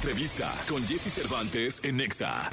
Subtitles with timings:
[0.00, 2.48] entrevista con Jesse Cervantes en Nexa.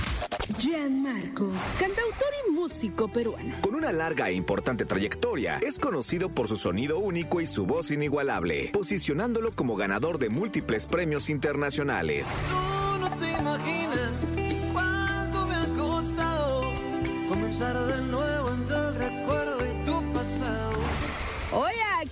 [0.60, 3.56] Gianmarco, cantautor y músico peruano.
[3.62, 7.92] Con una larga e importante trayectoria, es conocido por su sonido único y su voz
[7.92, 12.36] inigualable, posicionándolo como ganador de múltiples premios internacionales.
[12.50, 14.27] Tú no te imaginas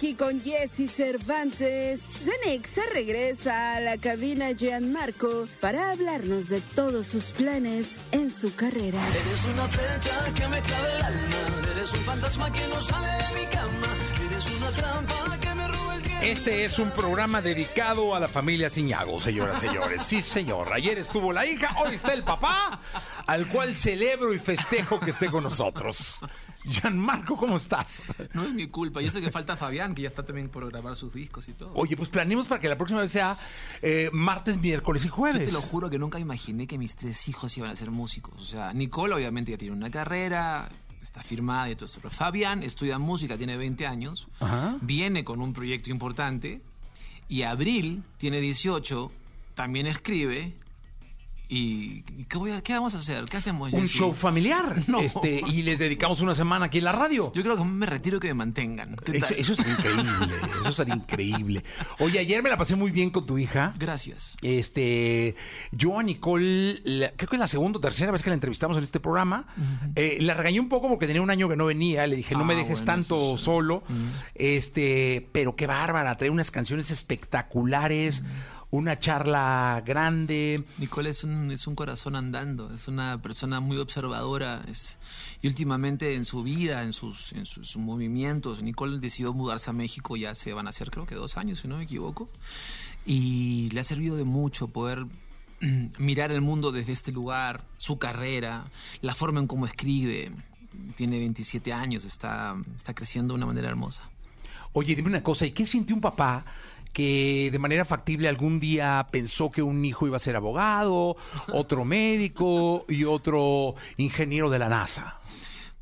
[0.06, 7.24] aquí con Jesse Cervantes, Zenexa regresa a la cabina Gianmarco para hablarnos de todos sus
[7.24, 9.00] planes en su carrera.
[9.10, 11.72] Eres una flecha que me clave el alma.
[11.72, 13.88] Eres un fantasma que no sale de mi cama.
[14.30, 15.35] Eres una trampa
[16.22, 20.02] Este es un programa dedicado a la familia Ciñago, señoras y señores.
[20.04, 20.74] Sí, señor.
[20.74, 22.80] Ayer estuvo la hija, hoy está el papá,
[23.28, 26.20] al cual celebro y festejo que esté con nosotros.
[26.64, 28.02] Gianmarco, ¿cómo estás?
[28.34, 29.00] No es mi culpa.
[29.02, 31.72] Y eso que falta Fabián, que ya está también por grabar sus discos y todo.
[31.76, 33.38] Oye, pues planeemos para que la próxima vez sea
[33.84, 35.44] eh, martes, miércoles y Yo jueves.
[35.44, 38.34] te lo juro que nunca imaginé que mis tres hijos iban a ser músicos.
[38.40, 40.68] O sea, Nicole obviamente ya tiene una carrera,
[41.06, 42.00] está firmada y todo eso.
[42.02, 44.78] Pero Fabián estudia música, tiene 20 años, Ajá.
[44.82, 46.62] viene con un proyecto importante.
[47.30, 49.12] Y Abril tiene 18,
[49.54, 50.54] también escribe.
[51.48, 53.26] ¿Y qué, voy a- qué vamos a hacer?
[53.26, 53.72] ¿Qué hacemos?
[53.74, 54.76] Un show familiar.
[54.88, 55.00] No.
[55.00, 57.32] Este, y les dedicamos una semana aquí en la radio.
[57.34, 58.96] Yo creo que me retiro que me mantengan.
[58.96, 60.12] ¿Qué Eso, eso es increíble,
[60.70, 61.64] eso es increíble.
[62.00, 63.74] Oye, ayer me la pasé muy bien con tu hija.
[63.78, 64.38] Gracias.
[64.42, 65.36] Este,
[65.72, 68.78] yo a Nicole, la- creo que es la segunda o tercera vez que la entrevistamos
[68.78, 69.46] en este programa,
[69.96, 72.42] eh, la regañé un poco porque tenía un año que no venía, le dije, no
[72.42, 73.44] Ah, me dejes bueno, tanto sí.
[73.44, 73.84] solo,
[74.34, 78.24] este, pero qué bárbara, trae unas canciones espectaculares,
[78.72, 80.64] una charla grande.
[80.78, 84.64] Nicole es un, es un corazón andando, es una persona muy observadora.
[84.68, 84.98] Es,
[85.42, 90.16] y últimamente en su vida, en sus, en sus movimientos, Nicole decidió mudarse a México,
[90.16, 92.30] ya se van a hacer creo que dos años, si no me equivoco.
[93.06, 95.06] Y le ha servido de mucho poder
[95.62, 98.66] mm, mirar el mundo desde este lugar, su carrera,
[99.02, 100.32] la forma en cómo escribe.
[100.96, 104.10] Tiene 27 años, está, está creciendo de una manera hermosa.
[104.74, 106.44] Oye, dime una cosa, ¿y qué sintió un papá
[106.96, 111.18] que de manera factible algún día pensó que un hijo iba a ser abogado,
[111.52, 115.20] otro médico y otro ingeniero de la NASA?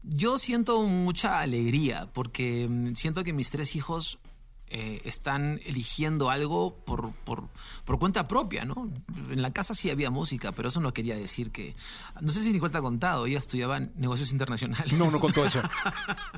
[0.02, 4.18] Yo siento mucha alegría porque mm, siento que mis tres hijos
[4.76, 7.44] eh, están eligiendo algo por, por,
[7.86, 8.90] por cuenta propia, ¿no?
[9.30, 11.76] En la casa sí había música, pero eso no quería decir que...
[12.22, 14.94] No sé si Nicole te ha contado, ella estudiaba negocios internacionales.
[14.94, 15.62] No, no contó eso.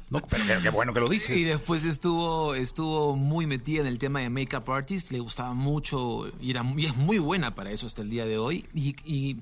[0.10, 1.36] No, pero qué, bueno que lo dices.
[1.36, 6.30] Y después estuvo, estuvo muy metida en el tema de make-up artist, le gustaba mucho
[6.40, 8.66] y, era, y es muy buena para eso hasta el día de hoy.
[8.74, 9.38] Y, y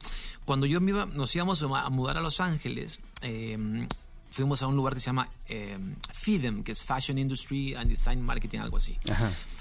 [0.45, 3.87] cuando yo me iba, nos íbamos a mudar a Los Ángeles, eh,
[4.33, 5.77] fuimos a un lugar que se llama eh,
[6.11, 8.97] FIDEM, que es Fashion Industry and Design Marketing, algo así.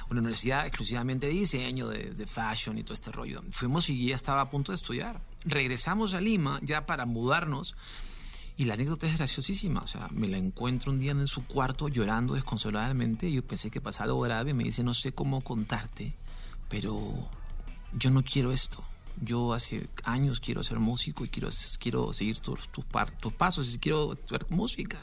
[0.08, 3.42] Una universidad exclusivamente de diseño, de, de fashion y todo este rollo.
[3.50, 5.20] Fuimos y ella estaba a punto de estudiar.
[5.44, 7.76] Regresamos a Lima ya para mudarnos.
[8.56, 9.80] Y la anécdota es graciosísima.
[9.80, 13.30] O sea, me la encuentro un día en su cuarto llorando desconsoladamente.
[13.30, 14.54] Yo pensé que pasaba algo grave.
[14.54, 16.14] Me dice, no sé cómo contarte,
[16.68, 17.00] pero
[17.92, 18.82] yo no quiero esto.
[19.20, 22.84] Yo hace años quiero ser músico y quiero, quiero seguir tus, tus,
[23.32, 24.98] pasos y quiero hacer música.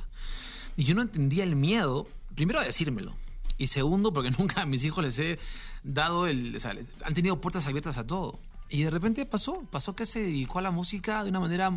[0.76, 3.16] Y yo no entendía el miedo, primero a decírmelo.
[3.58, 5.40] Y segundo, porque nunca a mis hijos les he
[5.84, 6.58] dado el...
[6.58, 8.40] O han tenido puertas abiertas a todo.
[8.70, 11.72] Y de repente pasó, pasó que se dedicó a la música de una manera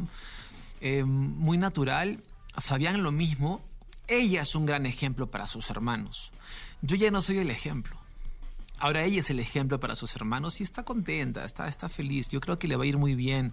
[0.81, 2.23] eh, muy natural.
[2.57, 3.63] Fabián lo mismo.
[4.09, 6.33] Ella es un gran ejemplo para sus hermanos.
[6.83, 8.02] Yo ya no soy el ejemplo.
[8.83, 12.29] Ahora ella es el ejemplo para sus hermanos y está contenta, está, está feliz.
[12.29, 13.53] Yo creo que le va a ir muy bien.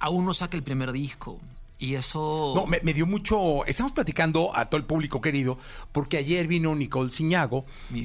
[0.00, 1.38] Aún no saca el primer disco.
[1.80, 2.54] Y eso...
[2.56, 3.64] No, me, me dio mucho.
[3.66, 5.58] Estamos platicando a todo el público querido,
[5.92, 7.64] porque ayer vino Nicole Ciñago,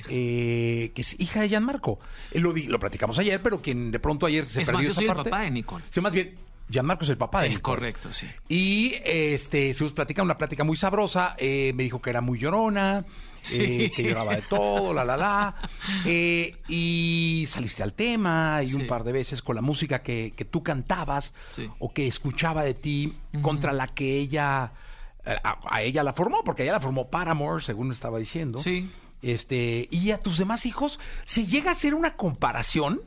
[0.09, 1.97] eh, que es hija de Gianmarco.
[2.31, 4.92] Eh, Lo, lo platicamos ayer, pero quien de pronto ayer se Es perdió más, yo
[4.92, 5.84] esa soy el papá de Nicole.
[5.90, 6.36] Sí, más bien,
[6.69, 7.78] Gianmarco es el papá de Es Nicole.
[7.78, 8.28] correcto, sí.
[8.47, 11.36] Y este, estuvimos platicando una plática muy sabrosa.
[11.40, 13.06] eh, me dijo que era muy llorona,
[13.44, 13.62] Sí.
[13.84, 15.56] eh, que lloraba de todo, la la la.
[16.06, 20.46] Eh, y saliste al tema y un par de veces con la música que, que
[20.46, 21.69] tú cantabas Sí.
[21.80, 24.72] o que escuchaba de ti contra la que ella.
[25.25, 28.60] eh, A, a ella la formó, porque ella la formó Paramore, según estaba diciendo.
[28.60, 28.90] Sí.
[29.22, 33.01] Este, y a tus demás hijos, ¿se llega a hacer una comparación?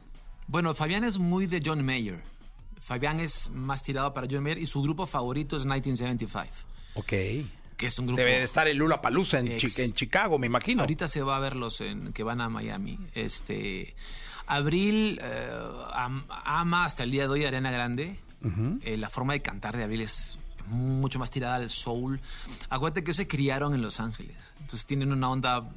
[0.48, 2.22] Bueno, Fabián es muy de John Mayer.
[2.80, 6.46] Fabián es más tirado para John Mayer y su grupo favorito es 1975,
[6.94, 7.12] Ok.
[7.76, 8.18] Que es un grupo...
[8.20, 10.80] Debe de estar el Lula Palusa en, Chi- Ex- en Chicago, me imagino.
[10.80, 12.98] Ahorita se va a verlos en, que van a Miami.
[13.14, 13.94] Este,
[14.46, 15.50] Abril eh,
[15.92, 18.18] am- ama hasta el día de hoy Arena Grande.
[18.82, 20.38] Eh, la forma de cantar de Abril es
[20.68, 22.20] mucho más tirada al soul.
[22.70, 24.54] Acuérdate que ellos se criaron en Los Ángeles.
[24.60, 25.68] Entonces tienen una onda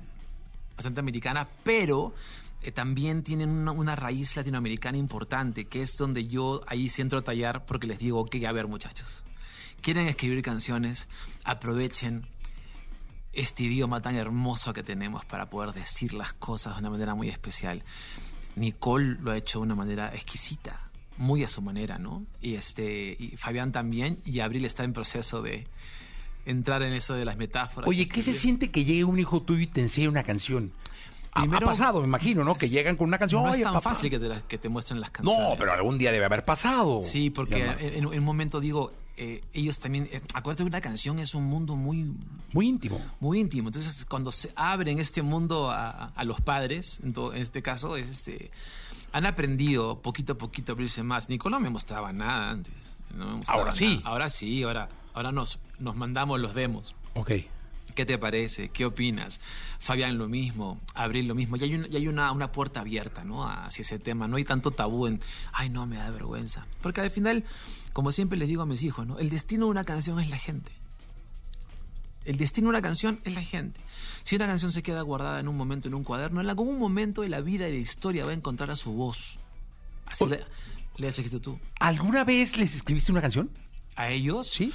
[0.76, 2.14] bastante americana, pero
[2.62, 7.20] eh, también tienen una, una raíz latinoamericana importante, que es donde yo ahí sí entro
[7.20, 9.24] a tallar porque les digo, ok, a ver muchachos,
[9.80, 11.08] quieren escribir canciones,
[11.44, 12.28] aprovechen
[13.34, 17.30] este idioma tan hermoso que tenemos para poder decir las cosas de una manera muy
[17.30, 17.84] especial.
[18.56, 22.26] Nicole lo ha hecho de una manera exquisita, muy a su manera, ¿no?
[22.42, 25.68] Y este y Fabián también y Abril está en proceso de
[26.46, 27.88] entrar en eso de las metáforas.
[27.88, 30.72] Oye, ¿qué se siente que llegue un hijo tuyo y te enseñe una canción?
[31.34, 32.56] Primero- ha pasado, me imagino, ¿no?
[32.56, 33.44] Que llegan con una canción.
[33.44, 33.92] No es "Oye, tan papá".
[33.92, 35.50] fácil que te, las- que te muestren las canciones.
[35.50, 37.02] No, pero algún día debe haber pasado.
[37.04, 41.20] Sí, porque en, en un momento digo, eh, ellos también, eh, acuérdate que una canción
[41.20, 42.16] es un mundo muy,
[42.54, 43.02] Muy íntimo.
[43.20, 43.68] muy íntimo.
[43.68, 48.50] Entonces, cuando se abren este mundo a, los padres, en, en este caso, es este,
[49.12, 51.28] han aprendido poquito a poquito a abrirse más.
[51.28, 52.96] Nico no me mostraba nada antes.
[53.14, 54.02] no me mostraba Ahora sí.
[54.06, 56.96] Ahora sí, ahora, ahora nos, nos mandamos los demos.
[57.16, 57.32] Ok.
[58.00, 58.70] ¿Qué te parece?
[58.70, 59.42] ¿Qué opinas?
[59.78, 61.58] Fabián lo mismo, Abril lo mismo.
[61.58, 63.46] Y hay, un- y hay una, una puerta abierta ¿no?
[63.46, 64.26] hacia ese tema.
[64.26, 65.20] No hay tanto tabú en,
[65.52, 66.66] ay, no, me da vergüenza.
[66.82, 67.44] Porque al final,
[67.92, 69.20] como siempre les digo a mis hijos, ¿no?
[69.20, 70.72] el destino de una canción es la gente.
[72.24, 73.78] El destino de una canción es la gente.
[74.24, 77.24] Si una canción se queda guardada en un momento en un cuaderno, en algún momento
[77.24, 79.40] de la vida y la historia va a encontrar a su voz.
[80.06, 80.40] Así le,
[80.96, 81.60] le has escrito tú.
[81.82, 83.50] ¿Alguna vez les escribiste una canción?
[83.98, 84.48] ¿A ellos?
[84.48, 84.72] Sí.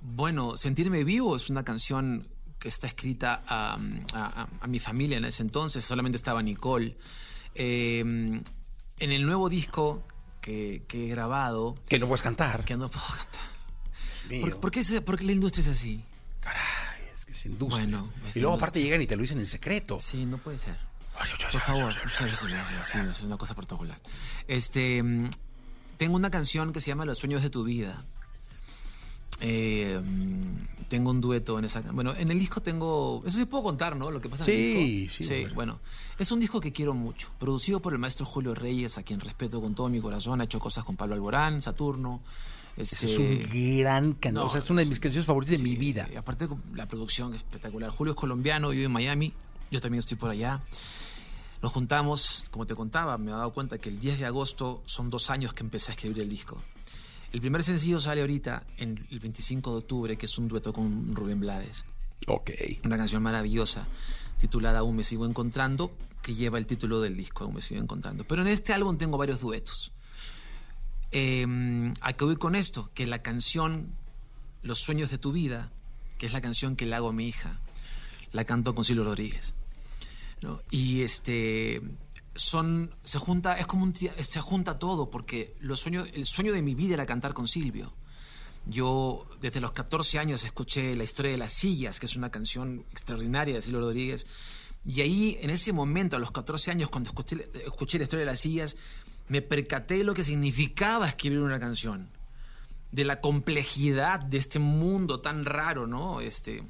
[0.00, 2.28] Bueno, Sentirme Vivo es una canción
[2.58, 3.78] que está escrita a,
[4.14, 6.96] a- a- mi familia en ese entonces, solamente estaba Nicole.
[7.54, 8.42] Eh, en
[9.12, 10.04] el nuevo disco
[10.40, 12.64] que, que he grabado, Que no puedes cantar.
[12.64, 14.40] que no puedo cantar.
[14.40, 16.02] ¿Por, por qué, se- por qué la industria es así?
[16.40, 17.82] Caray, es que es industria.
[17.84, 18.54] Bueno, es y luego industria.
[18.56, 19.98] aparte llegan y te lo dicen en secreto.
[20.00, 20.76] Sí, no puede ser.
[21.50, 21.92] Por favor,
[22.82, 23.98] sí, es una cosa protocolar.
[24.46, 25.28] Este, mm,
[25.96, 28.04] tengo una canción que se llama Los sueños de tu vida.
[29.40, 31.80] Eh, mm, tengo un dueto en esa.
[31.92, 33.22] Bueno, en el disco tengo.
[33.26, 34.10] Eso sí puedo contar, ¿no?
[34.10, 34.56] Lo que pasa en el
[35.00, 35.16] disco.
[35.18, 35.54] sí, Sí, hombre.
[35.54, 35.80] bueno.
[36.18, 37.30] Es un disco que quiero mucho.
[37.38, 40.40] Producido por el maestro Julio Reyes, a quien respeto con todo mi corazón.
[40.40, 42.20] Ha hecho cosas con Pablo Alborán, Saturno.
[42.76, 44.34] Este, Es un gran canción.
[44.34, 46.08] no, o sea, es una de mis canciones favoritas de mi vida.
[46.12, 47.90] y aparte la producción es espectacular.
[47.90, 49.32] Julio es colombiano, vive en Miami,
[49.70, 50.60] yo también estoy por allá.
[51.60, 55.10] Nos juntamos, como te contaba, me he dado cuenta que el 10 de agosto son
[55.10, 56.56] dos años que empecé a escribir el disco.
[57.32, 61.14] El primer sencillo sale ahorita, en el 25 de octubre, que es un dueto con
[61.14, 61.84] Rubén Blades.
[62.26, 62.50] Ok.
[62.84, 63.86] Una canción maravillosa
[64.38, 65.92] titulada Aún me sigo encontrando,
[66.22, 68.24] que lleva el título del disco, Aún me sigo encontrando.
[68.24, 69.92] Pero en este álbum tengo varios duetos.
[71.10, 71.46] Eh,
[72.00, 72.90] ¿A qué voy con esto?
[72.94, 73.94] Que la canción
[74.62, 75.70] Los sueños de tu vida,
[76.18, 77.60] que es la canción que le hago a mi hija,
[78.32, 79.54] la canto con Silvio Rodríguez.
[80.40, 80.60] ¿no?
[80.70, 81.80] Y este
[82.38, 86.62] son se junta es como un se junta todo porque los sueños el sueño de
[86.62, 87.92] mi vida era cantar con Silvio.
[88.68, 92.84] Yo desde los 14 años escuché La historia de las sillas, que es una canción
[92.92, 94.26] extraordinaria de Silvio Rodríguez.
[94.84, 98.30] Y ahí, en ese momento, a los 14 años, cuando escuché, escuché La historia de
[98.30, 98.76] las sillas,
[99.28, 102.10] me percaté de lo que significaba escribir una canción.
[102.92, 106.20] De la complejidad de este mundo tan raro, ¿no?
[106.20, 106.62] Este,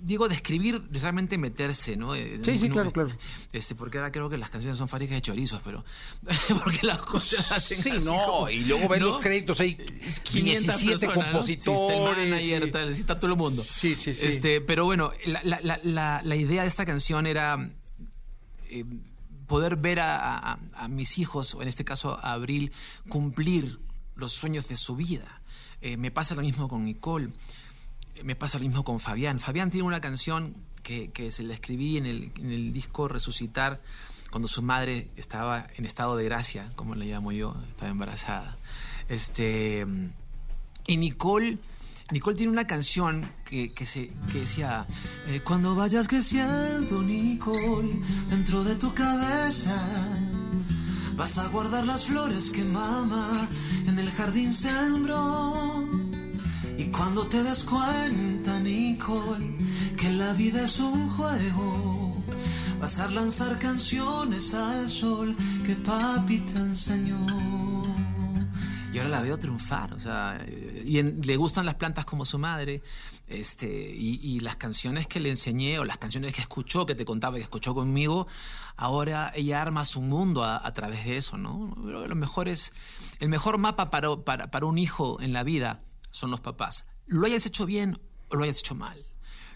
[0.00, 2.14] digo, de escribir, de realmente meterse, ¿no?
[2.14, 3.10] Sí, sí, no, claro, claro.
[3.52, 5.84] Este, porque ahora creo que las canciones son fábricas de chorizos, pero...
[6.64, 9.06] porque las cosas hacen Sí, así no, como- y luego ves ¿no?
[9.08, 11.32] los créditos, hay Es 500 17 personas, ¿no?
[11.32, 12.30] compositores.
[12.30, 13.62] Manager, tal, sí, está todo el mundo.
[13.62, 14.26] Sí, sí, sí.
[14.26, 17.70] Este, pero bueno, la, la- la- idea de esta canción era
[18.70, 18.84] eh,
[19.46, 22.72] poder ver a, a- a mis hijos, o en este caso a Abril,
[23.08, 23.78] cumplir
[24.14, 25.40] los sueños de su vida.
[25.80, 27.30] Eh, me pasa lo mismo con Nicole,
[28.24, 29.40] me pasa lo mismo con Fabián.
[29.40, 33.80] Fabián tiene una canción que, se la escribí en el, en el disco Resucitar,
[34.30, 38.56] cuando su madre estaba en estado de gracia, como le llamo yo, estaba embarazada.
[39.08, 39.86] Este,
[40.86, 41.58] y Nicole,
[42.10, 44.86] Nicole tiene una canción que, que se, que decía,
[45.28, 50.08] eh, cuando vayas creciendo, Nicole, dentro de tu cabeza,
[51.16, 53.48] vas a guardar las flores que mamá
[53.86, 55.77] en el jardín sembró.
[56.98, 59.56] Cuando te des cuenta, Nicole,
[59.96, 62.24] que la vida es un juego,
[62.80, 67.24] vas a lanzar canciones al sol que papi te enseñó.
[68.92, 72.82] Y ahora la veo triunfar, o sea, y le gustan las plantas como su madre,
[73.28, 77.36] este, y, las canciones que le enseñé o las canciones que escuchó, que te contaba
[77.36, 78.26] que escuchó conmigo,
[78.76, 81.76] ahora ella arma su mundo a, través de eso, ¿no?
[81.76, 82.72] Lo mejor es,
[83.20, 86.84] el mejor mapa para, para, para un hijo en la vida son los papás.
[87.06, 87.98] Lo hayas hecho bien
[88.28, 88.98] o lo hayas hecho mal.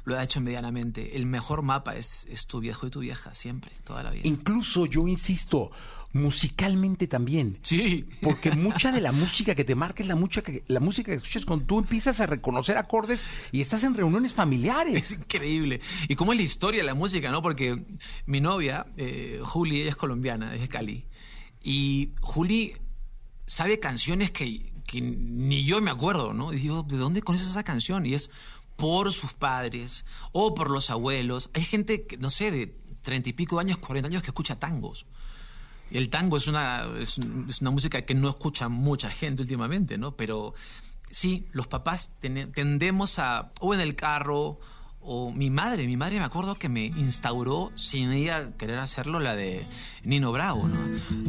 [0.05, 1.17] lo ha hecho medianamente.
[1.17, 4.27] El mejor mapa es, es tu viejo y tu vieja, siempre, toda la vida.
[4.27, 5.71] Incluso yo insisto,
[6.13, 7.59] musicalmente también.
[7.63, 8.07] Sí.
[8.21, 11.17] Porque mucha de la música que te marca es la, música que, la música que
[11.17, 14.95] escuchas cuando tú empiezas a reconocer acordes y estás en reuniones familiares.
[14.95, 15.81] Es increíble.
[16.09, 17.43] Y cómo es la historia de la música, ¿no?
[17.43, 17.85] Porque
[18.27, 21.07] mi novia, eh, Juli, ella es colombiana, es de Cali.
[21.63, 22.75] Y Juli
[23.47, 26.53] sabe canciones que, que ni yo me acuerdo, ¿no?
[26.53, 28.07] Y digo, ¿de dónde conoces esa canción?
[28.07, 28.31] Y es
[28.77, 31.51] por sus padres o por los abuelos.
[31.55, 35.07] Hay gente, que, no sé, de treinta y pico años, cuarenta años que escucha tangos.
[35.91, 40.17] El tango es una, es, una música que no escucha mucha gente últimamente, ¿no?
[40.17, 40.55] Pero
[41.11, 44.59] sí, los papás ten, tendemos a, o en el carro,
[45.05, 49.35] o mi madre, mi madre me acuerdo que me instauró, sin ella querer hacerlo, la
[49.35, 49.67] de
[50.05, 50.79] Nino Bravo, ¿no?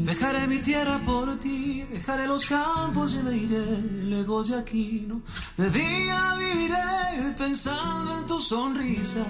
[0.03, 5.22] Dejaré mi tierra por ti, dejaré los campos y me iré lejos de aquí, ¿no?
[5.58, 9.25] De día viviré pensando en tu sonrisa,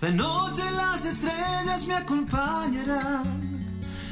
[0.00, 3.56] de noche las estrellas me acompañarán.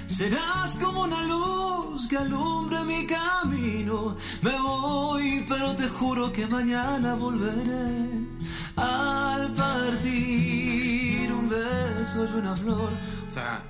[0.07, 4.17] Serás como una luz que alumbre mi camino.
[4.43, 8.35] Me voy, pero te juro que mañana volveré.
[8.77, 12.93] Al partir un beso y una flor.
[13.27, 13.63] O sea,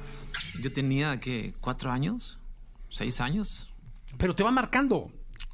[0.60, 1.54] yo tenía, ¿qué?
[1.60, 2.38] ¿Cuatro años?
[2.88, 3.68] ¿Seis años?
[4.18, 5.10] Pero te va marcando.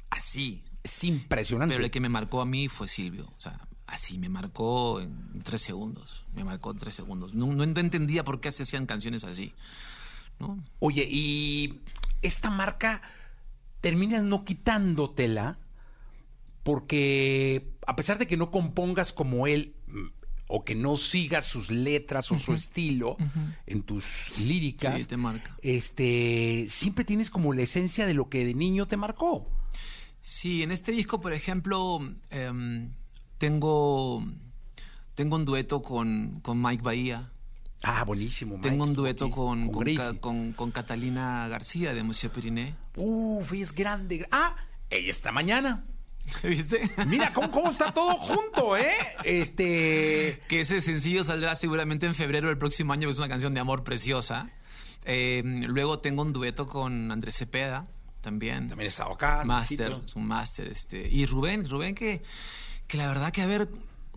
[0.09, 0.63] Así.
[0.83, 1.75] Es impresionante.
[1.75, 3.25] Pero el que me marcó a mí fue Silvio.
[3.37, 6.25] O sea, así, me marcó en tres segundos.
[6.33, 7.33] Me marcó en tres segundos.
[7.33, 9.53] No, no entendía por qué se hacían canciones así.
[10.39, 10.63] ¿no?
[10.79, 11.81] Oye, y
[12.21, 13.01] esta marca
[13.79, 15.57] terminas no quitándotela
[16.63, 19.75] porque a pesar de que no compongas como él
[20.47, 23.15] o que no sigas sus letras o su estilo
[23.65, 25.55] en tus líricas, Sí, te marca.
[25.61, 29.47] este, siempre tienes como la esencia de lo que de niño te marcó.
[30.19, 31.99] Sí, en este disco, por ejemplo,
[32.29, 32.91] em,
[33.37, 34.23] tengo,
[35.15, 37.31] tengo un dueto con, con Mike Bahía.
[37.81, 38.57] Ah, buenísimo.
[38.57, 38.69] Mike.
[38.69, 39.95] Tengo un dueto Sí, con, con, Gracie.
[39.97, 42.75] Ca- con- con Catalina García de Monsieur Periné.
[42.97, 44.27] Uf, es grande.
[44.31, 44.55] Ah,
[44.91, 45.85] ella está mañana.
[46.43, 46.89] ¿Viste?
[47.07, 48.91] Mira cómo, cómo está todo junto, ¿eh?
[49.23, 50.41] Este.
[50.47, 53.59] que ese sencillo saldrá seguramente en febrero del próximo año, que es una canción de
[53.59, 54.49] amor preciosa.
[55.05, 57.87] Eh, luego tengo un dueto con Andrés Cepeda,
[58.21, 58.69] también.
[58.69, 59.43] También estado acá.
[59.89, 60.05] Luisito.
[60.05, 60.67] es un máster.
[60.67, 61.07] Este.
[61.09, 62.21] Y Rubén, Rubén que,
[62.87, 63.69] que la verdad que haber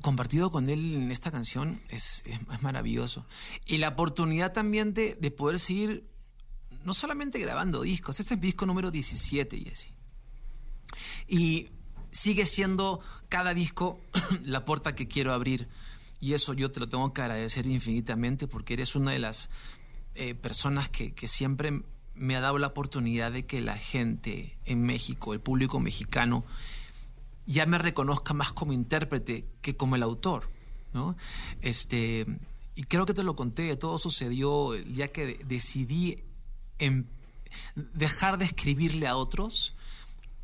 [0.03, 3.27] compartido con él en esta canción es, es- es maravilloso.
[3.65, 6.07] Y la oportunidad también de, de poder seguir
[6.85, 9.89] no solamente grabando discos, este es mi disco número 17, Jesse.
[11.27, 11.71] Y
[12.15, 14.01] sigue siendo cada disco
[14.45, 15.69] la puerta que quiero abrir.
[16.21, 19.51] Y eso yo te lo tengo que agradecer infinitamente porque eres una de las
[20.15, 21.83] eh, personas que, que siempre
[22.15, 26.45] me ha dado la oportunidad de que la gente en México, el público mexicano,
[27.45, 30.49] ya me reconozca más como intérprete que como el autor.
[30.95, 31.17] ¿no?
[31.61, 32.25] Este,
[32.77, 36.23] y creo que te lo conté, todo sucedió el día que de- decidí
[36.79, 37.05] em-
[37.75, 39.75] dejar de escribirle a otros,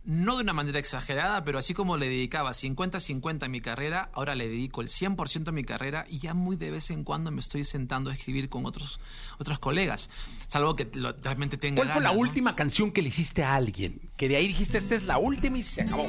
[0.04, 4.34] no de una manera exagerada, pero así como le dedicaba 50-50 a mi carrera, ahora
[4.34, 7.40] le dedico el 100% a mi carrera y ya muy de vez en cuando me
[7.40, 8.98] estoy sentando a escribir con otros,
[9.38, 10.08] otros colegas,
[10.46, 14.00] salvo que lo- realmente tenga ¿Cuál fue la última canción que le hiciste a alguien?
[14.16, 16.08] Que de ahí dijiste, esta es la última y se acabó.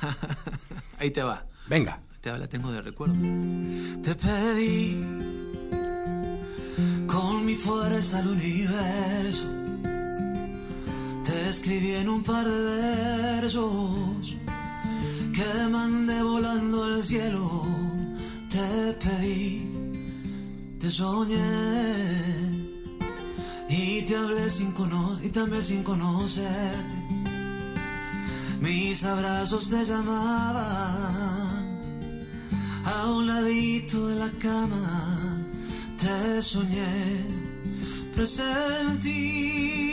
[0.98, 1.44] Ahí te va.
[1.68, 2.00] Venga.
[2.20, 3.14] Te va, la tengo de recuerdo.
[4.02, 4.96] Te pedí
[7.06, 9.46] con mi fuerza al universo.
[11.30, 12.60] Te escribí en un par de
[13.40, 14.36] versos
[15.32, 17.64] que mandé volando al cielo.
[18.50, 19.70] Te pedí,
[20.80, 21.38] te soñé
[23.68, 26.98] y te hablé sin conocer y también sin conocerte.
[28.60, 30.60] Mis abrazos te llamaban
[32.84, 35.20] a un ladito de la cama
[36.00, 37.26] te soñé,
[38.14, 39.89] presentí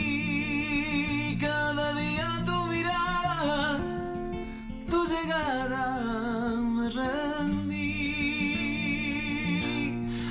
[5.08, 7.74] tu llegada me rendí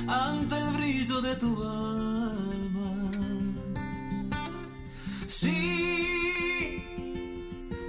[0.08, 3.10] ante el brillo de tu alma.
[5.26, 6.82] Sí,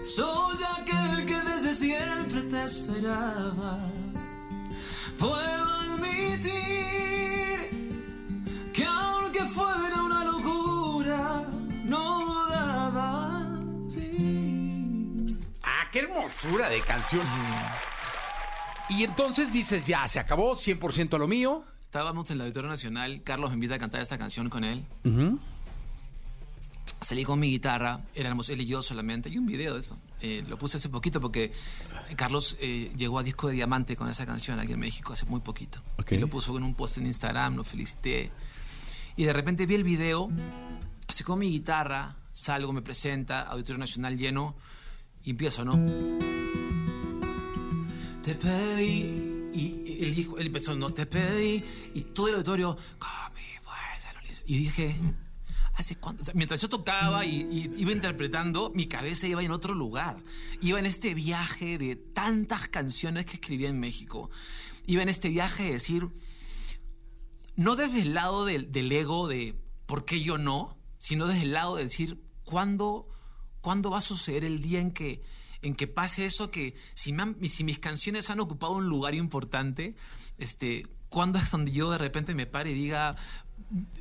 [0.03, 3.79] soy aquel que desde siempre te esperaba.
[5.17, 7.28] Puedo admitir
[16.29, 17.25] hermosura de canción.
[18.87, 21.63] Y entonces dices, ya, se acabó, 100% lo mío.
[21.81, 24.85] Estábamos en el Auditorio Nacional, Carlos me invita a cantar esta canción con él.
[27.01, 29.97] Salí con mi guitarra, éramos él y yo solamente, y un video de eso.
[30.21, 31.51] Eh, lo puse hace poquito porque
[32.15, 35.39] Carlos eh, llegó a disco de diamante con esa canción aquí en México hace muy
[35.39, 35.81] poquito.
[35.97, 36.11] Ok.
[36.11, 38.31] Y lo puso en un post en Instagram, lo felicité.
[39.15, 40.29] Y de repente vi el video,
[41.07, 44.55] estoy con mi guitarra, salgo, me presenta, Auditorio Nacional lleno,
[45.29, 45.73] y empiezo, ¿no?
[48.23, 53.33] Te pedí, y él dijo, él empezó, no, te pedí, y todo el auditorio, con
[53.35, 54.41] mi fuerza, lo hizo.
[54.47, 54.95] Y dije,
[55.75, 56.23] ¿hace cuánto?
[56.23, 60.17] O sea, mientras yo tocaba y, y iba interpretando, mi cabeza iba en otro lugar.
[60.61, 64.31] Iba en este viaje de tantas canciones que escribía en México.
[64.87, 66.09] Iba en este viaje de decir,
[67.55, 69.53] no desde el lado del, del ego de
[69.85, 73.07] por qué yo no, sino desde el lado de decir, ¿cuándo,
[73.61, 75.21] ¿cuándo va a suceder el día en que,
[75.61, 76.51] en que pase eso?
[76.51, 79.95] Que si, me han- si mis canciones han ocupado un lugar importante,
[80.37, 83.15] este, ¿cuándo es donde yo de repente me pare y diga,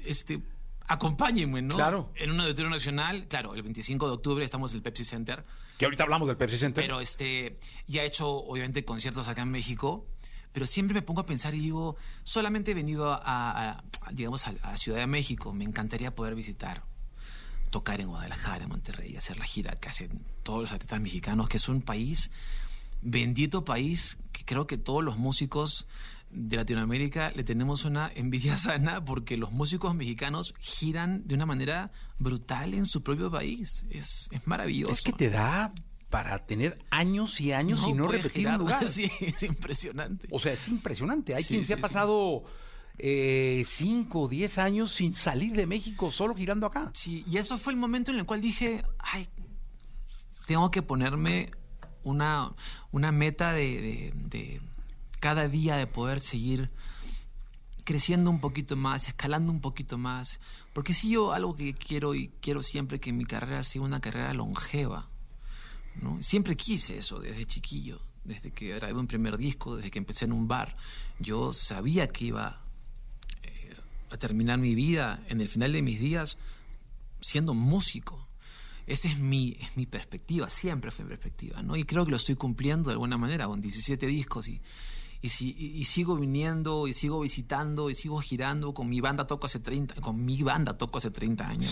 [0.05, 0.43] este,
[0.87, 1.75] acompáñenme, ¿no?
[1.77, 2.13] Claro.
[2.17, 5.45] En un auditorio nacional, claro, el 25 de octubre estamos en el Pepsi Center.
[5.79, 6.83] Que ahorita hablamos del Pepsi Center.
[6.85, 10.07] Pero este, ya he hecho obviamente conciertos acá en México,
[10.53, 14.47] pero siempre me pongo a pensar y digo, solamente he venido a, a- a, digamos,
[14.47, 16.85] a, a Ciudad de México, me encantaría poder visitar,
[17.71, 21.57] tocar en Guadalajara, en Monterrey, hacer la gira que hacen todos los artistas mexicanos, que
[21.59, 22.31] es un país,
[23.03, 25.87] bendito país, que creo que todos los músicos
[26.31, 31.91] de Latinoamérica le tenemos una envidia sana porque los músicos mexicanos giran de una manera
[32.19, 33.85] brutal en su propio país.
[33.91, 34.93] Es, es maravilloso.
[34.93, 35.73] es que te da
[36.11, 38.55] para tener años y años y no repetir girar.
[38.55, 38.89] un lugar.
[38.89, 40.29] Sí, es impresionante.
[40.31, 41.35] O sea, es impresionante.
[41.35, 41.83] Hay Sí, quien se sí, ha sí.
[42.99, 46.91] Pasado 5 o 10 años sin salir de México, solo girando acá.
[46.95, 49.29] Sí, y eso fue el momento en el cual dije, ay,
[50.47, 51.51] tengo que ponerme
[52.03, 52.53] una,
[52.91, 54.61] una meta de, de- de
[55.21, 56.71] cada día de poder seguir
[57.85, 60.41] creciendo un poquito más, escalando un poquito más.
[60.73, 64.33] Porque si yo algo que quiero y quiero siempre que mi carrera sea una carrera
[64.35, 65.09] longeva.
[66.03, 66.23] ¿no?
[66.23, 70.33] Siempre quise eso desde chiquillo, desde que grabé un primer disco, desde que empecé en
[70.33, 70.77] un bar.
[71.19, 72.68] Yo sabía que iba eh,
[74.11, 76.39] a terminar mi vida en el final de mis días
[77.21, 78.27] siendo músico.
[78.87, 81.77] Esa es mi, es mi perspectiva, siempre fue mi perspectiva, ¿no?
[81.77, 84.63] Y creo que lo estoy cumpliendo de alguna manera, con 17 discos y,
[85.21, 89.45] y, si- y- sigo viniendo, y sigo visitando, y sigo girando, con mi banda toco
[89.47, 91.71] hace 30, con mi banda toco hace 30 años.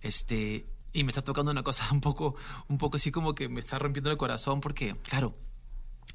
[0.00, 2.36] Este, y me está tocando una cosa un poco,
[2.68, 5.36] un poco así como que me está rompiendo el corazón porque, claro,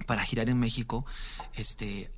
[0.08, 1.06] para girar en México,
[1.54, 2.12] este,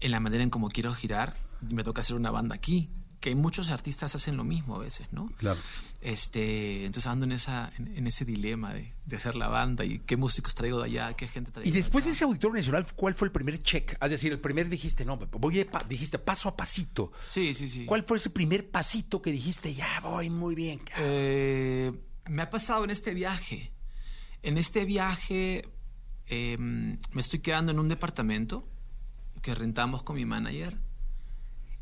[0.00, 1.36] en la manera en como quiero girar,
[1.70, 2.90] me toca hacer una banda aquí.
[3.20, 5.30] Que muchos artistas hacen lo mismo a veces, ¿no?
[5.38, 5.58] Claro.
[6.02, 10.00] Este, entonces ando en esa, en, en ese dilema de, de hacer la banda y
[10.00, 12.16] qué músicos traigo de allá, qué gente traigo Y de después de acá.
[12.16, 13.96] ese auditorio nacional, ¿cuál fue el primer check?
[13.98, 17.12] Es decir, el primer dijiste, no, voy a pa- dijiste paso a pasito.
[17.22, 17.86] Sí, sí, sí.
[17.86, 20.82] ¿Cuál fue ese primer pasito que dijiste, ya voy muy bien?
[20.98, 21.92] Eh,
[22.28, 23.72] me ha pasado en este viaje.
[24.42, 25.66] En este viaje
[26.26, 28.68] eh, me estoy quedando en un departamento
[29.40, 30.76] que rentamos con mi manager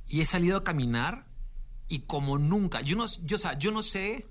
[0.09, 1.27] y he salido a caminar
[1.89, 4.27] y como nunca, yo no, yo, o sea, yo no sé,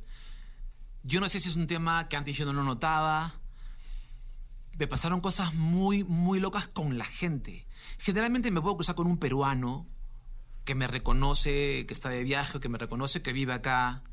[1.04, 3.36] yo no sé si es un tema que antes yo no lo notaba.
[4.78, 7.68] Me pasaron cosas muy, muy locas con la gente.
[8.00, 9.88] Generalmente me puedo cruzar con un peruano
[10.64, 14.04] que me reconoce que está de viaje, que me reconoce que vive acá.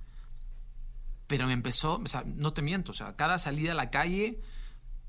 [1.26, 4.40] Pero me empezó, o sea, no te miento, o sea, cada salida a la calle,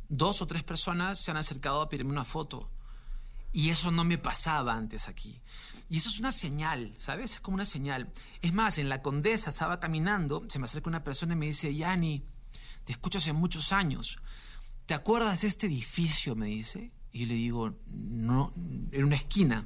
[0.09, 2.69] dos o tres personas se han acercado a pedirme una foto.
[3.51, 5.41] Y eso no me pasaba antes aquí.
[5.89, 7.33] Y eso es una señal, ¿sabes?
[7.35, 8.09] Es como una señal.
[8.41, 11.73] Es más, en la Condesa estaba caminando, se me acerca una persona y me dice,
[11.75, 12.23] Yani,
[12.83, 14.19] te escucho hace muchos años.
[14.85, 16.35] ¿Te acuerdas de este edificio?
[16.35, 16.91] Me dice.
[17.11, 19.65] Y yo le digo, no, en una esquina.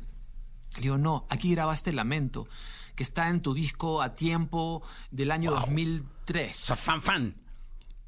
[0.75, 2.47] Le digo, no, aquí grabaste Lamento,
[2.95, 4.81] que está en tu disco a tiempo
[5.11, 6.55] del año O 2003.
[6.55, 7.35] sea, fan, fan.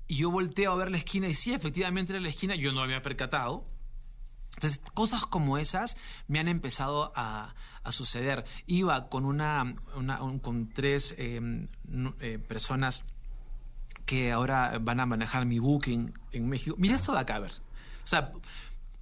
[0.07, 2.81] Y yo volteo a ver la esquina y sí, efectivamente era la esquina, yo no
[2.81, 3.65] había percatado.
[4.55, 5.95] Entonces, cosas como esas
[6.27, 8.43] me han empezado a, a suceder.
[8.67, 11.67] Iba con una, un- con tres eh,
[12.21, 13.03] eh, personas
[14.05, 16.75] que ahora van a manejar mi booking en México.
[16.79, 17.51] Mira esto de acá, a ver.
[17.51, 18.31] O sea,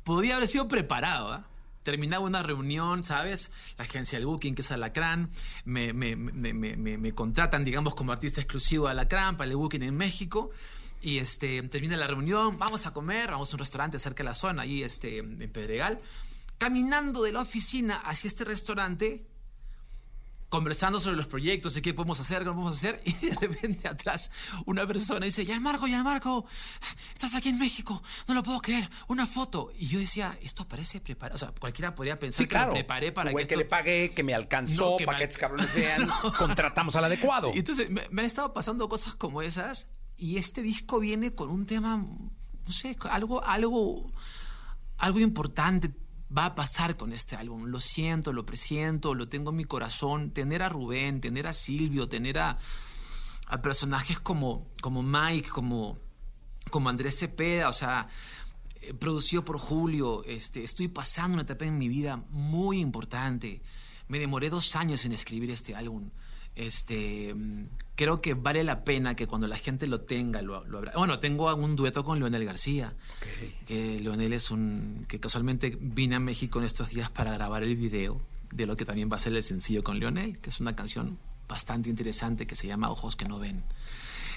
[0.03, 1.45] podía haber sido preparado, ¿ah?
[1.83, 3.51] Terminaba una reunión, ¿sabes?
[3.77, 5.29] La agencia del booking, que es Alacrán,
[5.65, 6.53] me, me, me-
[6.97, 10.51] me contratan, digamos, como artista exclusivo de Alacrán para el booking en México.
[11.03, 14.33] Y este, termina la reunión, vamos a comer, vamos a un restaurante cerca de la
[14.33, 15.99] zona, ahí este, en Pedregal.
[16.57, 19.27] Caminando de la oficina hacia este restaurante,
[20.47, 23.87] conversando sobre los proyectos y qué podemos hacer, qué no podemos hacer, y de repente
[23.87, 24.31] atrás
[24.65, 26.45] una persona dice, ya Marco, ya Marco,
[27.13, 29.73] estás aquí en México, no lo puedo creer, una foto.
[29.77, 32.73] Y yo decía, esto parece preparado, o sea, cualquiera podría pensar Sí, que me claro.
[32.73, 35.23] preparé para Güey, que, que esto- le pagué, que me alcanzó, No, que para me
[35.25, 36.33] que estos cabrones vean, No.
[36.37, 37.51] contratamos al adecuado.
[37.53, 41.49] Y entonces me, me han estado pasando cosas como esas y este disco viene con
[41.49, 44.11] un tema, no sé, algo, algo,
[44.97, 45.93] algo importante
[46.35, 47.65] va a pasar con este álbum.
[47.65, 50.31] Lo siento, lo presiento, lo tengo en mi corazón.
[50.31, 52.57] Tener a Rubén, tener a Silvio, tener a,
[53.61, 55.97] personajes como, como Mike, como,
[56.71, 58.07] como Andrés Cepeda, o sea,
[58.81, 60.23] eh, producido por Julio.
[60.23, 63.61] Este, estoy pasando una etapa en mi vida muy importante.
[64.07, 66.09] Me demoré dos años en escribir este álbum.
[66.55, 70.77] Este, mm, creo que vale la pena que cuando la gente lo tenga, lo, lo
[70.79, 72.93] abra- Bueno, tengo un dueto con Leonel García.
[73.65, 75.05] Que Leonel es un.
[75.07, 78.85] que casualmente vine a México en estos días para grabar el video de lo que
[78.85, 82.55] también va a ser el sencillo con Leonel, que es una canción bastante interesante que
[82.55, 83.63] se llama Ojos que no ven.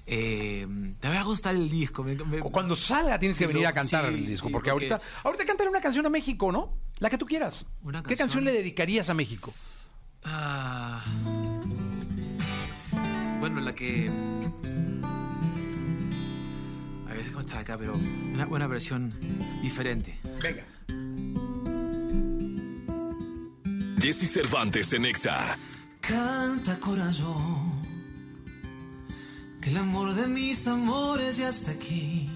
[0.06, 0.66] Eh,
[1.00, 2.02] te va a gustar el disco.
[2.04, 4.90] me- me- Cuando salga tienes que venir a cantar sí, el disco, sí, porque, porque-
[4.92, 6.72] ahorita, ahorita cantaré una canción a México, ¿no?
[6.98, 7.66] La que tú quieras.
[7.82, 9.52] Una ¿Qué canción- canción le dedicarías a México?
[10.24, 11.04] Ah.
[13.48, 14.10] Bueno, la que.
[17.08, 17.94] A ver, cómo está acá, pero
[18.32, 19.14] una buena versión
[19.62, 20.18] diferente.
[20.42, 20.64] Venga.
[24.00, 25.56] Jesse Cervantes en Exa.
[26.00, 27.82] Canta corazón,
[29.60, 32.28] que el amor de mis amores ya está aquí.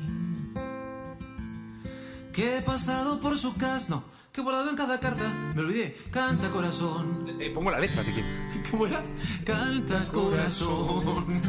[2.33, 5.97] Que he pasado por su casa, no, que he volado en cada carta, me olvidé.
[6.13, 8.50] Canta corazón, Te pongo la letra si quieres.
[8.71, 9.03] ¿Cómo era?
[9.45, 11.41] Canta corazón,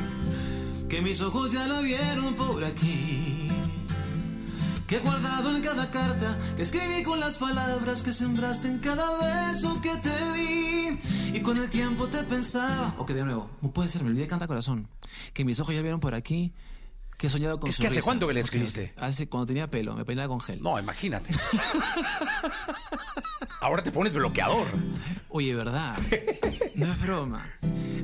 [0.90, 3.48] que mis ojos ya la vieron por aquí.
[4.88, 9.48] Que he guardado en cada carta, que escribí con las palabras que sembraste en cada
[9.50, 11.00] beso que te di.
[11.34, 12.94] Y con el tiempo te pensaba.
[12.98, 14.90] Ok, de nuevo, no puede ser, me olvidé canta corazón.
[15.34, 16.52] Que mis ojos ya vieron por aquí,
[17.18, 18.06] que he soñado con Es su que ¿hace risa.
[18.06, 18.94] cuánto que le escribiste?
[18.98, 20.62] Hace cuando tenía pelo, me peinaba con gel.
[20.62, 21.34] No, imagínate.
[23.62, 24.68] Ahora te pones bloqueador.
[25.34, 25.98] Oye, ¿verdad?
[26.76, 27.46] No es broma.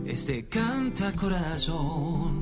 [0.06, 2.42] Este canta corazón.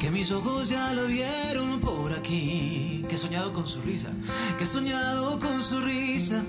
[0.00, 3.02] Que mis ojos ya lo vieron por aquí.
[3.08, 4.08] Que he soñado con su risa.
[4.56, 6.42] Que he soñado con su risa.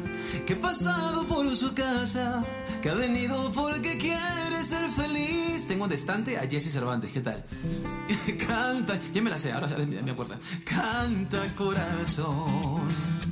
[0.47, 2.43] Que he pasado por su casa.
[2.81, 5.67] Que ha venido porque quiere ser feliz.
[5.67, 7.11] Tengo de estante a Jesse Cervantes.
[7.11, 7.43] ¿Qué tal?
[8.47, 8.97] Canta.
[9.11, 10.35] Ya me la sé, ahora me acuerdo.
[10.63, 13.22] Canta corazón.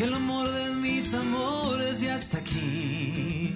[0.00, 3.54] Que el amor de mis amores ya está aquí.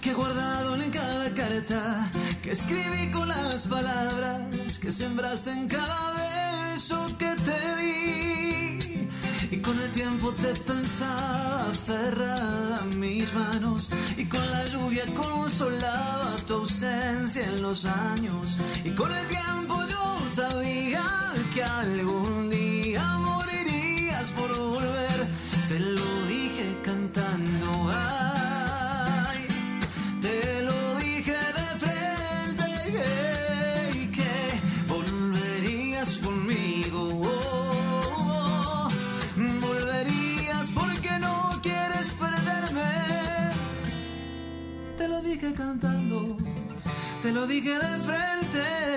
[0.00, 2.10] Que he guardado en cada carta.
[2.42, 4.80] Que escribí con las palabras.
[4.80, 9.08] Que sembraste en cada beso que te di.
[9.52, 13.92] Y con el tiempo te pensaba aferrada a mis manos.
[14.16, 18.58] Y con la lluvia consolaba tu ausencia en los años.
[18.84, 20.65] Y con el tiempo yo sabía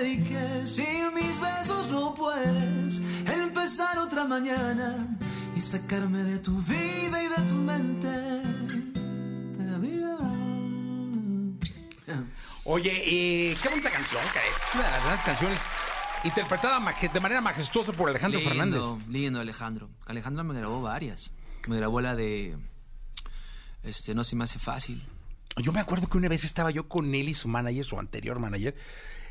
[0.00, 5.18] que sin mis besos no puedes empezar otra mañana
[5.54, 8.08] y sacarme de tu vida y de tu mente.
[8.08, 10.16] De la vida.
[12.64, 12.92] Oye,
[13.50, 15.60] eh, qué bonita canción, que es una de las grandes canciones
[16.24, 16.80] interpretada
[17.12, 18.82] de manera majestuosa por Alejandro Fernández.
[19.06, 19.90] Lindo, Alejandro.
[20.06, 21.32] Alejandro me grabó varias.
[21.68, 22.56] Me grabó la de.
[23.82, 25.06] Este, no se me hace fácil.
[25.58, 28.38] Yo me acuerdo que una vez estaba yo con él y su manager, su anterior
[28.38, 28.74] manager.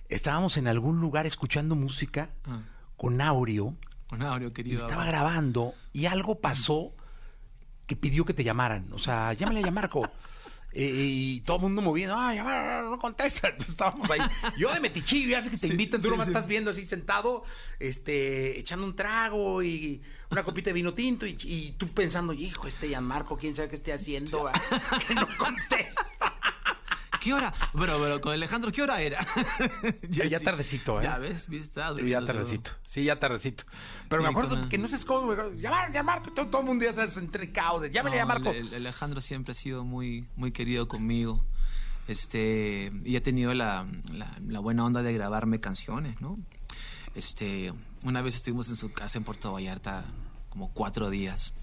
[0.09, 2.59] Estábamos en algún lugar escuchando música Ah.
[2.97, 3.75] con Aureo
[4.07, 4.81] Con Aureo, y querido.
[4.81, 6.91] estaba grabando y algo pasó
[7.85, 8.91] que pidió que te llamaran.
[8.93, 10.01] O sea, llámale a Marco.
[10.73, 13.49] y todo el mundo moviendo, ay, ah, no contesta.
[13.59, 14.19] Estábamos ahí.
[14.57, 16.31] Yo de metichillo, ya sé que te Sí, invitan, tú sí, nomás sí.
[16.31, 17.43] estás viendo así sentado,
[17.79, 22.67] este, echando un trago y una copita de vino tinto y, y tú pensando, hijo,
[22.67, 24.47] este Gianmarco, quién sabe qué esté haciendo,
[25.07, 26.18] que no contesta.
[27.19, 27.53] ¿Qué hora?
[27.73, 29.19] Pero, pero con Alejandro, ¿qué hora era?
[30.09, 30.45] Ya, ya sí.
[30.45, 31.03] tardecito, ¿eh?
[31.03, 32.71] Ya ves, viste, Ya tardecito.
[32.85, 33.63] Sí, ya tardecito.
[34.09, 36.61] Pero me Sí, acuerdo con- que no sé cómo, me acuerdo, llamar, llamar, todo, todo
[36.61, 37.81] el mundo ya se entre caos.
[37.81, 38.51] de, Llámale a No, Marco.
[38.51, 41.43] el- el Alejandro siempre ha sido muy, muy querido conmigo.
[42.07, 46.39] Este, y ha tenido la, la- la buena onda de grabarme canciones, ¿no?
[47.15, 50.05] Este, una vez estuvimos en su casa en Puerto Vallarta
[50.49, 51.53] como cuatro días.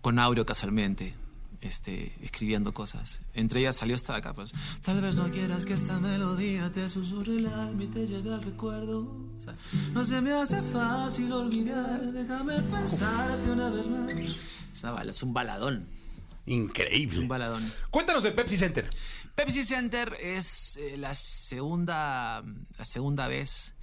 [0.00, 1.14] Con Aureo casualmente.
[1.62, 3.22] Este, escribiendo cosas.
[3.34, 4.52] Entre ellas salió esta de acá, pues.
[4.84, 8.42] Tal vez no quieras que esta melodía te susurre el alma y te lleve al
[8.42, 9.00] recuerdo.
[9.36, 9.54] O sea,
[9.92, 14.12] no se me hace fácil olvidar, déjame pensarte una vez más.
[14.12, 15.86] Es, una bala- es un baladón,
[16.46, 17.18] es Increíble.
[17.20, 17.72] un baladón.
[17.90, 18.88] Cuéntanos del Pepsi Center.
[19.34, 22.42] Pepsi Center es eh, la segunda
[22.76, 23.74] la segunda vez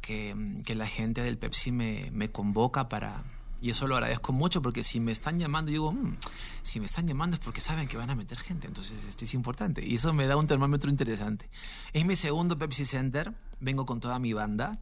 [0.00, 3.24] que, que la gente del Pepsi me, me convoca para
[3.60, 6.16] y eso lo agradezco mucho porque si me están llamando digo "Mm,
[6.62, 9.34] si me están llamando es porque saben que van a meter gente entonces este es
[9.34, 11.48] importante y eso me da un termómetro interesante.
[11.92, 14.78] Es mi segundo Pepsi Center vengo con toda mi banda.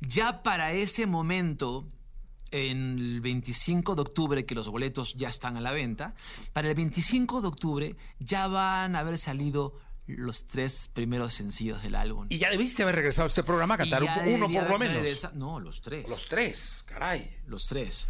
[0.00, 1.86] Ya para ese momento
[2.52, 6.14] en el 25 de octubre, que los boletos ya están a la venta,
[6.52, 9.74] para el 25 de octubre ya van a haber salido
[10.06, 12.26] los tres primeros sencillos del álbum.
[12.30, 14.96] Y ya debiste haber regresado a este programa a cantar uno por lo menos.
[14.96, 16.08] regresa- No, los tres.
[16.08, 17.36] Los tres, caray.
[17.46, 18.08] Los tres.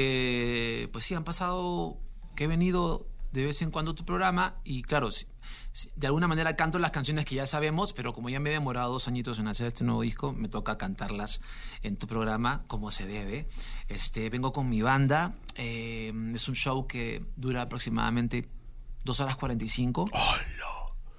[0.00, 1.98] Porque, pues sí, han pasado
[2.34, 5.26] que he venido de vez en cuando a tu programa y claro, si-
[5.72, 8.52] si- de alguna manera canto las canciones que ya sabemos, pero como ya me he
[8.54, 11.42] demorado dos añitos en hacer este nuevo disco, me toca cantarlas
[11.82, 13.46] en tu programa como se debe.
[13.88, 18.48] Este, vengo con mi banda, eh, es un show que dura aproximadamente
[19.04, 20.08] dos horas 45,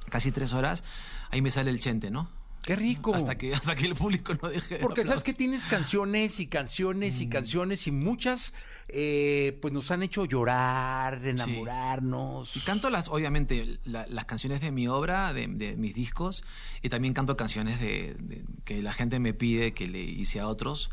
[0.09, 0.83] casi tres horas.
[1.31, 2.29] Ahí me sale el chente, ¿no?
[2.63, 3.15] Qué rico.
[3.15, 6.47] Hasta que, hasta que el público no deje de Porque sabes que tienes canciones y
[6.47, 8.53] canciones y canciones y muchas
[8.89, 12.55] eh, pues nos han hecho llorar, enamorarnos.
[12.55, 16.43] Y canto las, obviamente, la- las canciones de mi obra, de, de mis discos,
[16.81, 20.47] y también canto canciones de, de- que la gente me pide que le hice a
[20.47, 20.89] otros,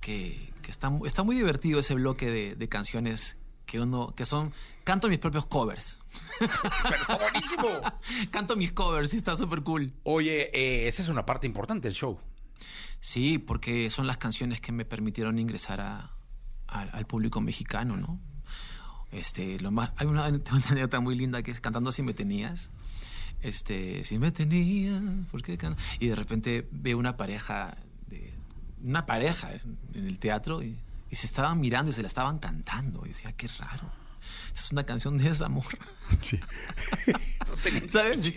[0.00, 4.52] que, que está, está muy divertido ese bloque de, de canciones que uno, que son,
[4.86, 5.98] canto mis propios covers.
[6.38, 7.68] Pero está buenísimo.
[8.30, 9.92] canto mis covers y está súper cool.
[10.04, 12.18] Oye, eh, esa es una parte importante del show.
[13.00, 16.10] Sí, porque son las canciones que me permitieron ingresar a-
[16.68, 18.20] a- al público mexicano, ¿no?
[19.10, 22.70] Este, lo más, hay una, una anécdota muy linda que es cantando Si me tenías.
[23.42, 28.32] Este, si me tenías, ¿por qué can-?" Y de repente veo una pareja, de,
[28.82, 30.78] una pareja en, en el teatro y,
[31.10, 33.04] y se estaban mirando y se la estaban cantando.
[33.04, 33.90] Y decía, qué raro.
[34.54, 35.64] Es una canción de desamor.
[36.22, 36.40] Sí.
[37.88, 38.32] ¿Sabes?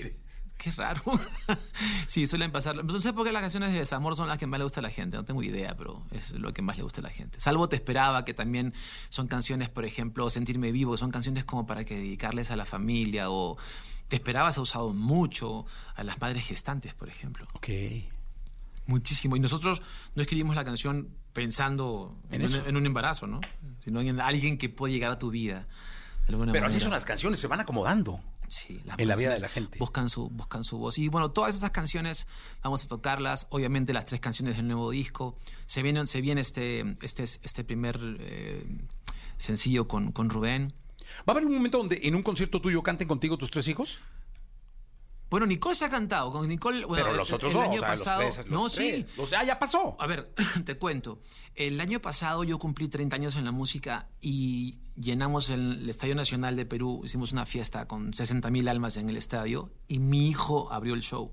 [0.59, 1.01] Qué raro.
[2.07, 2.83] sí, suelen pasar.
[2.83, 4.83] No sé por qué las canciones de desamor son las que más le gusta a
[4.83, 5.15] la gente.
[5.15, 7.39] No tengo idea, pero es lo que más le gusta a la gente.
[7.39, 8.73] Salvo Te Esperaba, que también
[9.07, 13.31] son canciones, por ejemplo, Sentirme Vivo, son canciones como para que dedicarles a la familia.
[13.31, 13.57] O
[14.09, 17.47] Te Esperaba se ha usado mucho a las madres gestantes, por ejemplo.
[17.53, 17.69] Ok.
[18.89, 19.35] Muchísimo.
[19.35, 19.83] Y nosotros
[20.15, 22.67] no escribimos la canción pensando En en, un, eso.
[22.67, 23.39] en un embarazo, ¿no?
[23.83, 25.67] Sino en alguien que puede llegar a tu vida.
[26.27, 28.19] de Pero así son las canciones, se van acomodando.
[28.47, 29.77] Sí, las en la vida de la gente.
[29.77, 30.97] Buscan su, buscan su voz.
[30.97, 32.25] Y bueno, todas esas canciones
[32.63, 33.45] vamos a tocarlas.
[33.51, 35.37] Obviamente las tres canciones del nuevo disco.
[35.67, 38.65] Se viene, se viene este, este, este primer eh,
[39.37, 40.73] sencillo con, con Rubén.
[41.19, 43.99] ¿Va a haber un momento donde en un concierto tuyo canten contigo tus tres hijos?
[45.29, 46.31] Bueno, Nicole se ha cantado.
[46.31, 48.19] Con Nicole, bueno, Pero el- los otros el, no, año o sea, los pasado.
[48.21, 49.05] tres, los no, tres.
[49.15, 49.25] sí.
[49.45, 49.95] Ya pasó.
[49.99, 50.33] A ver,
[50.65, 51.21] te cuento.
[51.55, 56.15] El año pasado yo cumplí 30 años en la música y llenamos el, el Estadio
[56.15, 57.01] Nacional de Perú.
[57.05, 61.01] Hicimos una fiesta con 60 mil almas en el estadio y mi hijo abrió el
[61.01, 61.31] show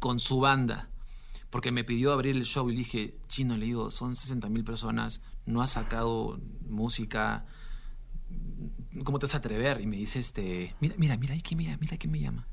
[0.00, 0.90] con su banda.
[1.50, 4.64] Porque me pidió abrir el show y le dije, chino, le digo, son 60 mil
[4.64, 7.46] personas, no has sacado música,
[9.04, 9.80] ¿cómo te vas a atrever?
[9.80, 11.78] Y me dice, este, mira, mira, mira, ¿quién me llama?
[11.80, 12.46] Mira quién me llama.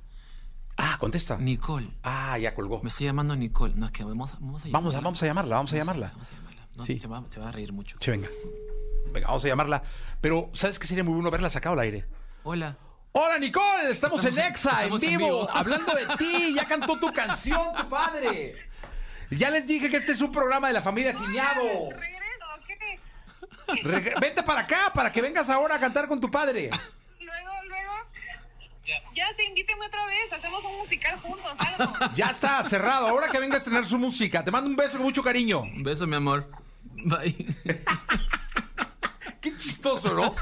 [0.78, 1.38] Ah, contesta.
[1.38, 1.88] Nicole.
[2.04, 2.82] Ah, ya colgó.
[2.82, 3.74] Me está llamando Nicole.
[3.76, 5.02] No, es que vamos a, vamos a Vamos a, llamarla.
[5.06, 6.08] vamos a llamarla, vamos a llamarla.
[6.12, 6.68] Vamos a llamarla.
[6.76, 7.00] No, Sí.
[7.00, 7.98] se, va, se va a reír mucho.
[8.02, 8.28] Sí, venga.
[9.14, 9.84] Venga, vamos a llamarla.
[10.20, 12.06] Pero, ¿sabes qué sería muy bueno verla sacado al aire?
[12.44, 12.78] Hola.
[13.14, 15.50] Hola Nicole, estamos, Estamos en Exa, en vivo, vivo.
[15.50, 18.58] hablando de ti, ya cantó tu canción, tu padre.
[19.32, 21.62] Ya les dije que este es un programa de la familia Ciñado.
[21.92, 23.00] ¿Regreso o qué?
[23.84, 26.70] Reg- Vente para acá, para que vengas ahora a cantar con tu padre.
[29.48, 31.94] Invíteme otra vez, hacemos un musical juntos, algo.
[32.16, 34.44] Ya está, cerrado, ahora que vengas a tener su música.
[34.44, 35.62] Te mando un beso con mucho cariño.
[35.62, 36.50] Un beso, mi amor.
[37.04, 37.34] Bye.
[39.42, 40.34] Qué chistoso, ¿no?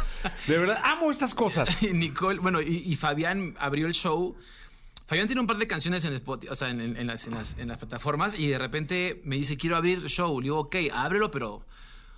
[0.48, 1.82] De verdad, amo estas cosas.
[1.94, 4.36] Nicole, bueno, y, y Fabián abrió el show.
[5.06, 7.34] Fabián tiene un par de canciones en Spotify, o sea, en, en- en las, en
[7.34, 10.40] las- en las plataformas, y de repente me dice, quiero abrir el show.
[10.40, 11.66] Le digo, ok, ábrelo, pero.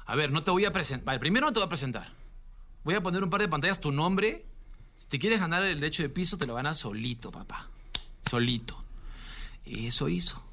[0.06, 1.06] A ver, no te voy a presentar.
[1.06, 2.12] Vale, primero no te voy a presentar.
[2.84, 4.46] Voy a poner un par de pantallas, tu nombre.
[4.98, 7.70] Si te quieres ganar el derecho de piso, te lo ganas solito, papá.
[8.22, 8.80] Solito.
[9.66, 10.44] Eso hizo.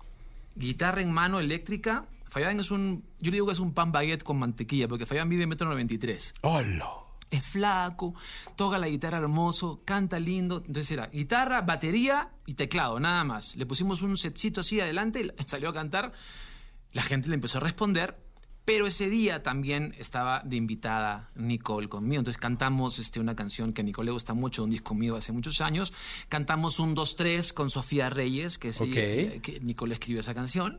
[0.54, 2.06] Guitarra en mano eléctrica.
[2.28, 3.04] Fabián es un.
[3.20, 5.68] Yo le digo que es un pan baguette con mantequilla, porque Fabián vive en metro
[5.68, 6.88] 93 Hola.
[7.30, 8.14] es flaco,
[8.56, 10.58] toca la guitarra hermoso, canta lindo.
[10.66, 13.54] Entonces era guitarra, batería y teclado, nada más.
[13.56, 16.12] Le pusimos un setcito así adelante, y salió a cantar.
[16.92, 18.18] La gente le empezó a responder
[18.64, 22.20] Pero ese día también estaba de invitada Nicole conmigo.
[22.20, 25.32] Entonces cantamos este, una canción que a Nicole le gusta mucho, un disco mío hace
[25.32, 25.92] muchos años.
[26.28, 30.78] Cantamos un 2-3 con Sofía Reyes, que, ella- que Nicole escribió esa canción.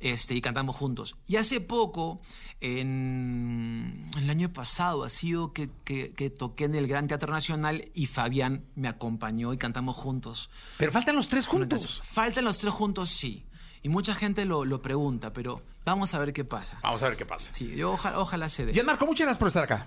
[0.00, 1.16] Este, y cantamos juntos.
[1.28, 2.20] Y hace poco,
[2.60, 7.88] en el año pasado, ha sido que, que- que toqué en el Gran Teatro Nacional
[7.94, 10.50] y Fabián me acompañó y cantamos juntos.
[10.78, 12.00] Pero faltan los tres juntos.
[12.04, 13.44] Faltan los tres juntos, sí.
[13.82, 16.78] Y mucha gente lo, lo pregunta, pero vamos a ver qué pasa.
[16.82, 17.52] Vamos a ver qué pasa.
[17.54, 18.72] Sí, yo ojalá, ojalá se dé.
[18.72, 19.86] Gianmarco, muchas gracias por estar acá.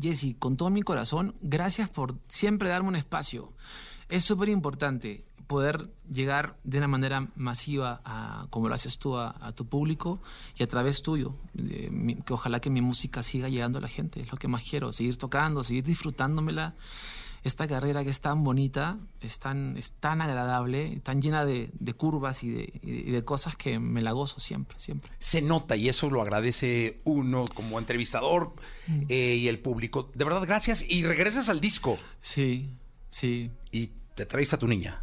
[0.00, 3.52] Jesse, con todo mi corazón, gracias por siempre darme un espacio.
[4.08, 9.34] Es súper importante poder llegar de una manera masiva, a, como lo haces tú, a,
[9.40, 10.20] a tu público
[10.56, 11.34] y a través tuyo.
[11.56, 14.46] Eh, mi- que ojalá que mi música siga llegando a la gente, es lo que
[14.46, 16.74] más quiero, seguir tocando, seguir disfrutándomela.
[17.48, 21.92] Esta carrera que es tan bonita, es tan, es tan agradable, tan llena de, de
[21.94, 25.10] curvas y de, y cosas que me la gozo siempre, siempre.
[25.18, 28.52] Se nota y eso lo agradece uno como entrevistador
[29.08, 30.10] eh, y el público.
[30.14, 30.84] De verdad, gracias.
[30.86, 32.68] Y regresas al disco Sí,
[33.10, 35.00] sí, y te traes a tu niña.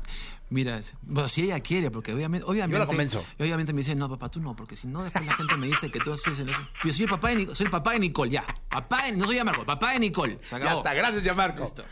[0.51, 3.25] Mira, bueno, si ella quiere, porque obviamente, obviamente, Yo la convenzo.
[3.39, 5.65] y obviamente me dice, no, papá, tú no, porque si no, después la gente me
[5.65, 6.51] dice que tú haces eso.
[6.83, 8.45] Yo soy el papá de Nicole, soy el papá de Nicole, ya.
[8.69, 10.37] Papá de, no soy Marco, papá de Nicole.
[10.43, 11.63] Se Ya está, gracias, Gianmarco.
[11.63, 11.83] Listo.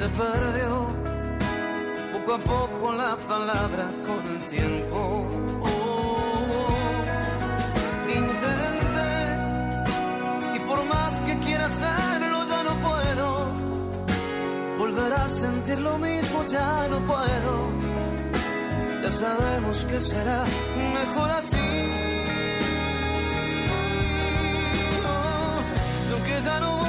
[0.00, 0.86] Se perdió
[2.12, 5.26] poco a poco la palabra con el tiempo.
[5.62, 6.72] Oh,
[8.08, 9.12] intenté
[10.56, 13.26] y por más que quiera hacerlo ya no puedo.
[14.78, 17.54] Volver a sentir lo mismo ya no puedo.
[19.02, 20.44] Ya sabemos que será
[20.94, 22.19] mejor así.
[26.40, 26.79] Cause I don't